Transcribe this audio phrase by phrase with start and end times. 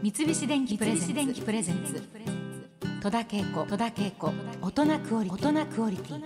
[0.00, 2.00] 三菱電機プレゼンツ。
[3.02, 3.66] 戸田恵子。
[3.66, 4.32] 戸田恵子。
[4.62, 6.22] 大人クオリ大人クオリティ。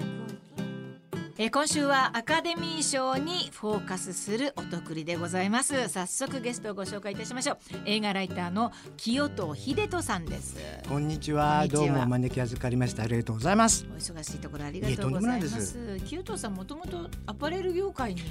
[1.38, 5.88] えー今週はアカデミー賞にフォーカスするお得りでございます。
[5.88, 7.56] 早速ゲストをご紹介いたしましょう。
[7.86, 10.56] 映画ライターの清藤秀人さんです。
[10.86, 11.60] こんにちは。
[11.60, 11.86] こんにちは。
[11.86, 13.86] どうもお招き預かりましてありがとうございます。
[13.90, 15.78] お忙しいところありがとうございます。
[16.04, 18.22] 清藤さんもともとアパレル業界に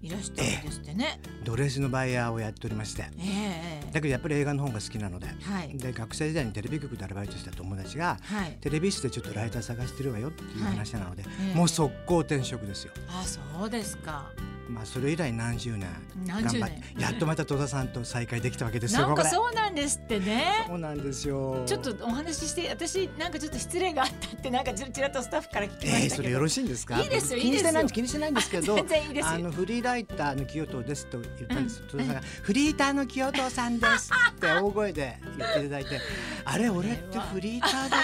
[0.00, 1.20] いらしたんですってね。
[1.44, 3.02] ドレスのバイヤーをやっておりまして。
[3.02, 3.82] ええ。
[3.88, 5.76] えだけどやっぱり映画の方が好きなのでえはい。
[5.76, 8.58] で学生時代にテレビ局でアルバイトした友達がはい。
[8.60, 11.54] テレビ室でちょっとライター探してるわよっていう話なので、ええ。
[11.56, 12.92] もう速攻転職ですよ。
[13.08, 14.30] あそうですか
[14.68, 15.88] まあそれ以来何十年
[16.26, 20.64] 頑張ってやっとまた戸田さんと再会できたわけですよなんかそうなんですってね。
[20.66, 21.62] そうなんですよ。
[21.66, 27.00] ちょっとお話しして私なんかちょっと失礼があったってなんかちらちらとスタッフから聞きまえー、したけど、それよろしいんですか？
[27.00, 29.30] いいですよ気にしてないいいですよ気にしてないんですけど全然いいですよ。
[29.30, 31.88] あのフリーライターの清藤ですと言ったんです、うん。
[31.88, 36.00] 戸田さんが、フリーターの清藤さんですって大声で言っていただいて
[36.44, 38.00] あれ俺ってフリーターだっ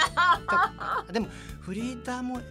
[0.47, 1.27] たでも
[1.59, 2.41] フリーターもフ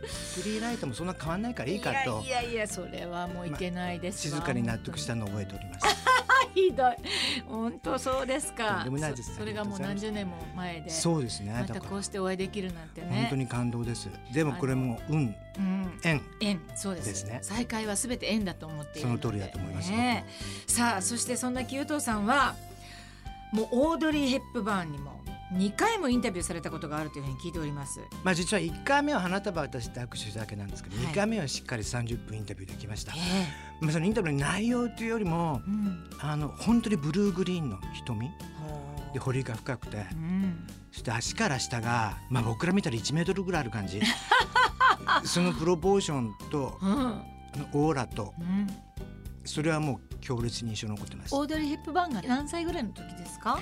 [0.44, 2.22] リーライターもそんな変わんないからいいかと。
[2.24, 5.86] いやいやいやそれはもういけないですわ、静かに納得したのを覚えております。
[6.54, 6.96] ひどい。
[7.46, 10.90] 本当そうですとかんでもないですそそれがもう何十年も前で。
[10.90, 11.52] そうですね。
[11.52, 13.08] またこうしてお会いできるなんてね。
[13.22, 14.08] 本当に感動です。
[14.32, 15.34] でもこれも運。
[15.58, 15.98] うん。
[16.02, 16.22] 縁。
[16.40, 16.60] 縁。
[16.76, 17.24] そうです。
[17.24, 17.40] ね。
[17.42, 19.90] 再会はすべて縁だと思ってその通りだと思います。
[19.90, 20.24] ね。
[20.66, 22.54] さあそしてそんな清藤さんは
[23.52, 28.00] もうオードリー・ヘップバーンにも2回もインタビューされたことがあるというふうに聞いております。
[28.24, 31.06] まあ実は1回目は花束渡して握手しただけなんですけど、はい。
[31.06, 33.12] 2回目はしっかり30分インタビューできました。
[33.12, 33.16] え、
[33.80, 36.04] まあ、そのインタビューの内容というよりもえうん。
[36.20, 38.30] あの本当にブルーグリーンの瞳。
[39.12, 40.06] で彫りが深くて。
[40.12, 40.66] うん。
[40.90, 44.00] そして足から下が、まあ、僕ら見たら1メートルぐらいある感じ。
[45.24, 48.66] そのプロポーションとうオーラとうん。
[49.44, 51.34] それはもう強烈に印象に残ってます。
[51.34, 53.60] オードリー・ヘップバーンが何歳ぐらいの時ですか？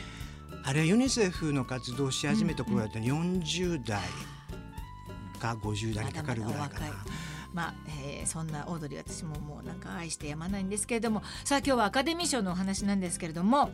[0.65, 2.99] あれユニセフの活動をし始めた頃だった。
[2.99, 4.01] ら40代
[5.41, 6.87] か50代にかかるぐらいかな。
[6.87, 6.95] ま
[7.53, 7.75] まあ、
[8.07, 11.23] えーそんなオードリー私ももうなんか愛してやまないんですけれども。
[11.45, 13.71] さあ今日はアカデミー賞のお話なんですけれども。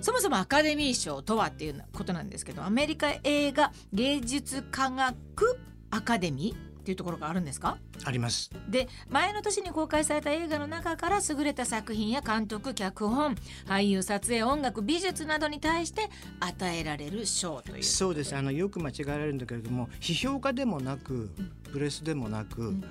[0.00, 5.58] そもそもアカデミー賞とはっていうことなんですけどアメリカ映画芸術科学
[5.90, 7.78] アカデミーっていうところがあるんですか？
[8.04, 8.48] あります。
[8.68, 13.34] で前の年に公開された映画の中から優れた作品や監督脚本
[13.66, 16.08] 俳優撮影音楽美術などに対して
[16.38, 17.82] 与えられる賞という。
[17.82, 18.36] そうです。
[18.36, 21.28] あのよく間違えられるんだけれども批評家でもなく
[21.72, 22.84] プレスでもなく、ん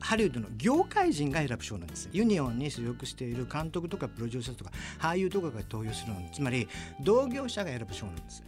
[0.00, 2.08] ハリウッドの業界人が選ぶ賞なんです。
[2.12, 6.28] ユニオンに所属している監督とかプロデューサーとか俳優とかが投票するの。
[6.32, 6.68] つまり
[7.00, 8.44] 同業者が選ぶ賞なんです。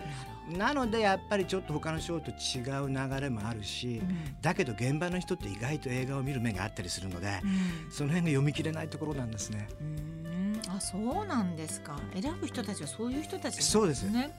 [0.50, 4.16] なのでやっぱりちょっと他の賞と違う流れもあるし、ど、うん。
[4.42, 7.92] だけど現場の人って意外と映画を見る目があったりするので、うん。
[7.92, 9.68] その辺が読み切れないところなんですね。
[9.80, 10.76] うーん。
[10.76, 11.98] あそうなんですか。
[12.20, 14.08] 選ぶ人たちはそういう人たちなんですそうです。
[14.10, 14.30] ね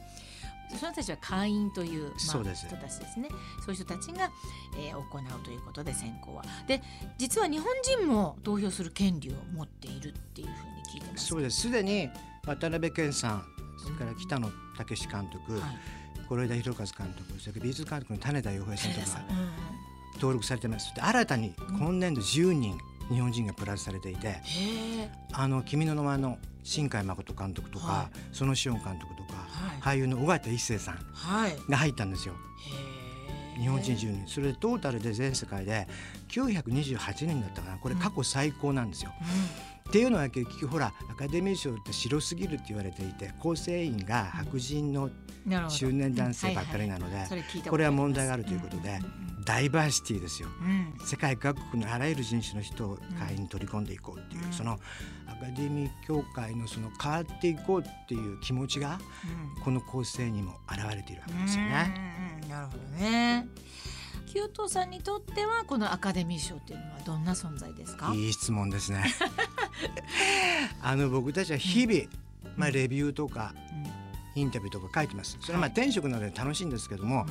[0.77, 2.67] その人たちは会員という、まあ、そうです。
[2.67, 3.29] 人たちですね。
[3.65, 4.31] そういう人たちが、
[4.77, 6.43] えー行うということで選考は。
[6.67, 6.81] で
[7.17, 11.27] 実は日本人も投票する権利を持っているっていうふうに聞いてます。
[11.27, 11.61] そうです。
[11.61, 12.09] すでに
[12.45, 13.45] 渡辺謙さん
[13.77, 15.79] それから北野武監督、はい。
[16.29, 19.21] 是枝裕和監督それから美術監督の種田洋平さんとか
[20.15, 20.93] 登録されてます。
[20.95, 22.79] で新たに今年度10人
[23.09, 24.41] 日本人がプラスされていてへ
[24.99, 29.47] え「あの君の名前」の新海誠監督とか、はその塩監督とか、
[29.79, 29.97] はい。
[29.97, 30.95] 俳優の尾形一生さん
[31.69, 32.35] が入ったんですよ。
[32.87, 34.23] え日本人10人。
[34.27, 35.87] それでトータルで全世界で
[36.29, 37.77] 928人だったかな。
[37.77, 39.11] これ過去最高なんですよ。
[39.91, 45.09] っていうのは結局ほらアカデミー賞って白すぎるって言われていて構成員が白人の
[45.45, 47.27] 中年男性ばっかりなので
[47.69, 50.49] これは問題があるということでうんダイバーシティですよ。
[50.61, 50.93] うん。
[51.05, 54.53] 世界各国のあらゆる人種の人を会員に取り込んでいこうっていう、うん。
[54.53, 54.77] その
[55.27, 58.99] アカデミー協会のその変わっていこうっていう気持ちが
[59.57, 59.63] うん。
[59.63, 61.93] この構成にも現れているわけですよね。
[62.43, 62.49] うん。
[62.49, 63.47] なるほどね。
[64.31, 68.13] 清藤さんにとってはこのアカデミー賞っていうのはどんな存在ですか？
[68.15, 69.03] いい質問ですね。
[70.81, 72.01] あの僕たちは日々、
[72.55, 73.53] まあレビューとか
[74.35, 75.37] インタビューとか書いてます。
[75.41, 77.25] それはまあはい転職なので楽しいんですけども、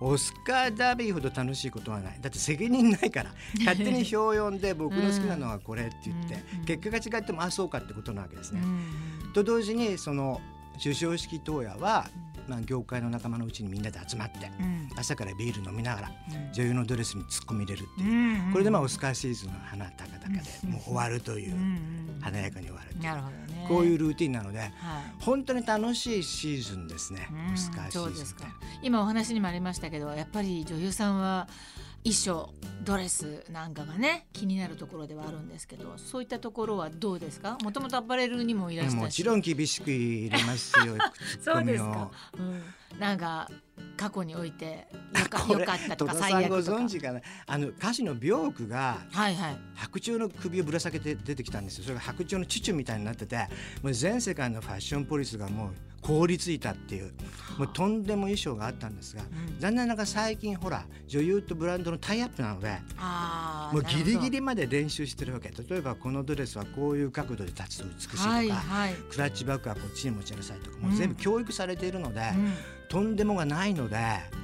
[0.00, 2.18] オスカー・ダービーほど楽しいことはない。
[2.20, 3.32] だって責任ないから
[3.64, 8.60] 勝手に票を読んで僕の好きなのはこれって言って、うん結果が違ってもあそうかってことなわけですね。
[8.62, 10.40] うんと同時にその
[10.74, 12.08] 授賞式当夜は、
[12.48, 14.88] まあ、業界の仲間のうちにみんなで集まってうん。
[14.96, 16.52] 朝からビール飲みながらうん。
[16.52, 20.70] 女優のドレスに突っ込み入れるっていう、うんこれでまあオスカーシーズンの花高々でうん。
[20.70, 21.54] もう終わるという、
[22.20, 23.02] 華やかに終わるという。
[23.04, 23.66] なるほどね。
[23.68, 24.70] こういうルーティンなのではい。
[25.20, 28.18] 本当に楽しいシーズンですね、うんオスカーシーズンって。
[28.20, 28.44] ですか。
[28.82, 31.48] 今お話にもありましたけど、やっぱり女優さんは
[32.04, 32.52] 衣装
[32.84, 37.56] ドレスなんかがね気になるところではあるんですけどそういったところはどうですか？
[37.62, 38.92] もともとアパレルにもいらっし。
[38.94, 40.96] ゃもちろん厳しく入れますよ
[41.40, 43.48] そうですか、うん、なんか
[43.96, 47.20] 過去においてよか よかったとか最悪ご存知かな？
[47.46, 51.84] あの歌手のビョークが、はいはい、白鳥の首をぶら下げて出てきたんですよ。
[51.84, 53.36] それが白鳥のチュチュみたいになってて
[53.80, 57.12] もう全世界のファッションポリスがもう凍りついたっていう
[57.58, 62.78] もうとんでも衣装があったんですが、うん、残念ながら最近ほら女優とブランドのタイアップなので
[63.72, 65.50] もうギリギリまで練習してるわけ。
[65.50, 72.52] 例えばこのドレスはこういう角度で立つと美しいとか、はいはい、クラッチバッグはこっちに持ちなさいとかもう全部教育されているので、うん、
[72.88, 74.41] とんでもがないので。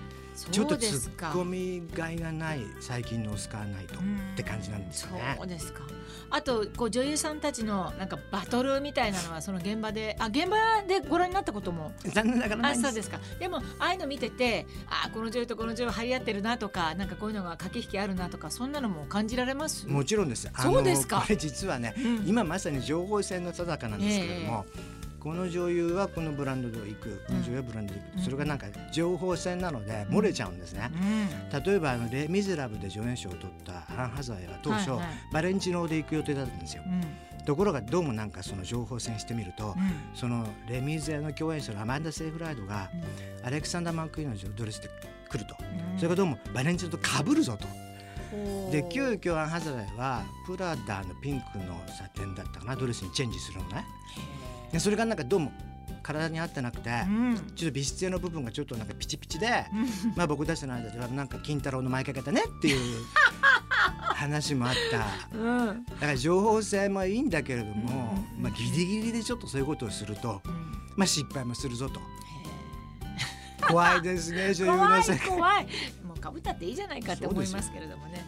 [0.50, 3.98] ちょっと突っ込みがいがない最近のオスカーナイトっ
[4.36, 5.34] て感じなんですよね。
[5.36, 5.82] そうですか。
[6.30, 10.56] あとこう女優さんたちのなんかバトルみたいなのはその現場であ現場
[10.86, 13.18] でご覧になったことも残念ながらあそうですか。
[13.38, 19.88] でもああいうの見ててあこの女優とこの女優張り合ってるなとかなんかこういうのが駆け引きあるなとかそんなのも感じられます？
[19.88, 20.48] もちろんです。
[20.56, 21.20] そうですか。
[21.22, 24.66] これ実はね、うん、今まさに情報戦の定かなんですけれども。
[24.74, 30.90] えーこの女優はこのブランドで行く、この女優はブランドで行く、それがなんか情報戦なので漏れちゃうんですね、
[31.64, 34.92] 例えばあの「レ・ミゼラブ」で助演賞を取ったアン・ハザーは当初、
[35.32, 36.82] バレンチノーで行く予定だったんですよ、
[37.44, 39.74] ところがどうもなんかその情報戦してみると、
[40.14, 42.90] そのレ・ミゼの共演者のアマンダ・セーフライドが、
[43.42, 44.88] アレクサンダー・マンクイーンのドレスで
[45.28, 45.56] 来ると、
[45.96, 47.66] それがどうもバレンチノとかぶるぞと。
[48.70, 53.86] で急遽アン・ハザウェイはプラダのピンクのサテンだったかなドレスにチェンジするのね。
[54.72, 55.52] でそれがなんかどうも
[56.02, 59.66] 体に合ってなくて、うん、ちょっと美質性の部分がちょっとなんかピチピチで、
[60.16, 63.04] まあ僕たちの間ではなんか金太郎の舞いかけたねっていう
[64.14, 70.40] 話もあった、うん、だから情報性もいいんだけれども、まあ、ギリギリでちょっとそういうことをすると、
[70.96, 72.00] まあ失敗もするぞと。
[73.68, 75.66] 怖いですね女優の世界怖い。
[76.02, 78.24] もうかぶったっていいじゃないかって思いますけれどもね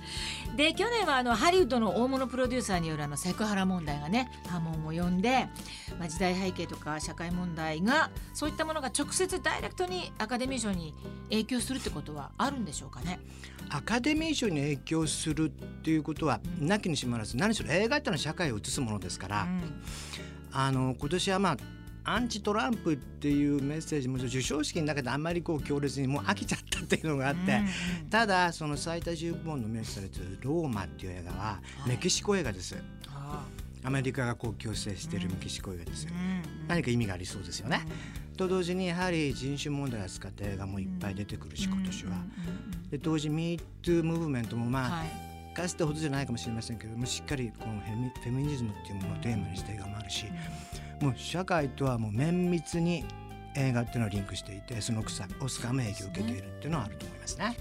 [0.57, 5.49] で去年はあのハリウッドの大物プロデューサーによるあのセクハラ問題がね波紋を呼んで、
[5.99, 10.95] まあ、時代背景とか社会問題がそういったものが直接ダイレクトにアカデミー賞に
[11.31, 13.21] 影響するってことはあるんでしょうかね？
[13.71, 19.83] アカデミー賞に影響するっていうことはなきにしもあらず何しろ映画ってのは社会を映すものですから、うん、
[20.53, 21.57] あの今年はまあ
[22.11, 27.61] アンチトランプっていうメッセージも授賞式の中であんまりこう強烈にもう飽きちゃったっていうのがあって、
[28.03, 32.77] うん、ただその最多10部門の名されてる「ローマ」っていう映画はメキシコ映画です。
[33.83, 37.87] アメリカがこう共生しているメキシコ映画ですよ、うん、何か意味がありそうですよね。
[38.33, 42.13] うん、と同時にやはり人種問題を扱った映画もいっぱい出てくるし、今年は。
[42.91, 50.27] で同時 MeToo ムーブメントもまあ、はい、かつてほどじゃないかもしれませんけどもしっかりこのフェミニズムっていうものをテーマにした映画もあるし、
[51.01, 53.05] もう社会とはもう綿密に
[53.57, 57.57] 映画っていうのはリンクしていてそのオスカーも影響を受けているっていうのはあると思いますね。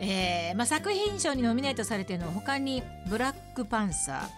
[0.00, 4.30] えーまあ、作品賞にノミネートされているのは他に「ブラックパンサ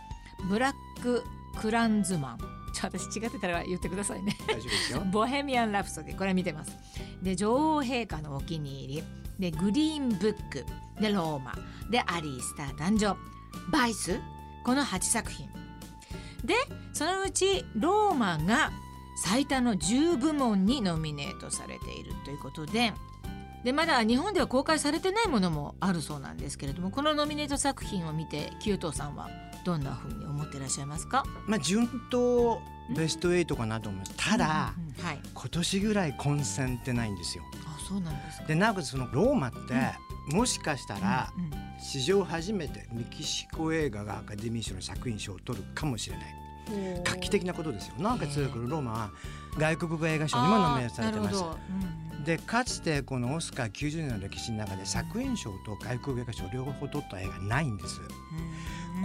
[0.42, 1.22] ー」「ブラック・
[1.60, 2.38] クランズマン」
[2.72, 4.36] ちょ私違ってたら言ってくださいね。
[5.12, 6.76] ボヘミアン・ラプソディこれ見てます。
[7.22, 9.04] で女王陛下のお気に入り
[9.38, 10.64] でグリーンブック
[11.00, 11.54] でローマ。
[11.90, 13.16] でアリースター誕生
[13.70, 14.20] バイス
[14.64, 15.48] この8作品。
[16.44, 16.54] で
[16.92, 18.70] そのうちローマが
[19.22, 22.92] 最多の10部門にノミネートされているということで。
[23.64, 29.28] でまだ日本では公開されてないものもあるそうなんですけれどもこのノミネート作品を見て九東さんは
[29.64, 32.58] どんなふうに思ってらっしゃいますか、まあ、順当
[32.96, 34.14] ベスト8かなと思います。
[34.16, 37.44] ただ、うんうんはい、今年ぐらい混戦ってないんですよ。
[37.66, 39.66] あそうなんですでなおかつそのローマって、うん、
[40.32, 41.32] もしかしたら、
[41.78, 46.40] 史上初めてメキシコ映画がアカデミー賞の作品賞を取るかもしれない。
[47.04, 49.10] 画期的なことですよなおかつローマは
[49.58, 51.44] 外国語映画賞にもノミネートされてます。
[52.24, 58.00] でかつてこのオスカー90年の歴史の中で作品賞と外国映画賞両方取った映画ないんです。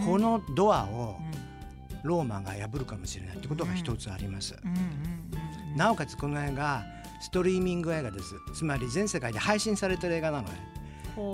[0.06, 1.18] このドアを
[2.04, 4.56] ローマが破るかもしれないってことが一つあります。
[5.76, 6.84] なおかつこの映画
[7.22, 10.75] ストリーミング映画ですつまり全世界で配信されてる映画なのね。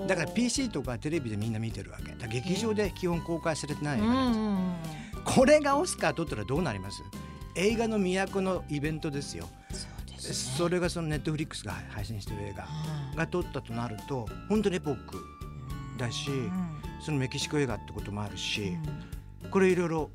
[0.07, 2.27] だから PC とかテレビでみんな見てるわけ。
[2.27, 7.01] 劇場で基本公開されてない映画なんです、これがオスカー取ったらどうなります？
[7.55, 9.49] 映画の都のイベントですよ。
[10.17, 12.67] そ、ね,、れがそのネットフリックスが配信してる映画
[13.15, 15.17] が撮ったとなると本当にエポック
[15.97, 16.29] だし、
[17.03, 18.77] そのメキシコ映画ってこともあるし、
[19.49, 20.11] これいろいろ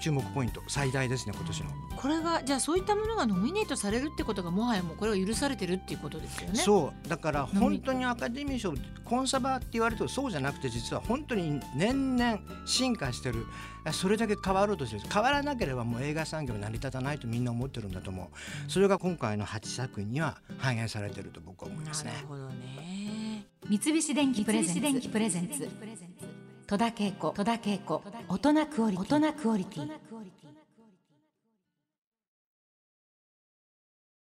[0.00, 1.70] 注目ポイント最大ですね今年の。
[1.96, 6.58] これがじゃあそういったものがノミネートされるってことがもはやもうこれは許されてるっていうことですよね。
[6.58, 8.74] そうだから本当にアカデミー賞
[9.04, 13.46] コンサバって言われるとそうじゃなくて実は本当に年々進化してる。
[13.92, 15.02] それだけ変わろうとしてる。
[15.12, 18.70] 変わらなければもう映画産業成り立たないとみんな思ってるんだと思う。
[18.70, 22.12] それが今回の8作品には反映されてると僕は思いますね。
[22.12, 23.46] なるほどね。
[23.68, 24.72] 三菱電機プレゼ
[25.40, 25.68] ンツ
[26.68, 29.16] 戸田恵子戸田恵子大人クオリティ。
[29.16, 29.88] 大人クオリティ